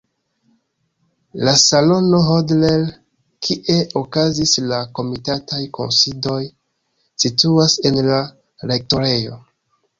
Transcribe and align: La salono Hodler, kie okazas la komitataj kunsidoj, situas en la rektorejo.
La 1.47 1.51
salono 1.63 2.21
Hodler, 2.35 2.87
kie 3.47 3.77
okazas 4.03 4.55
la 4.73 4.81
komitataj 5.01 5.63
kunsidoj, 5.81 6.41
situas 7.27 7.81
en 7.91 8.05
la 8.11 8.21
rektorejo. 8.75 9.43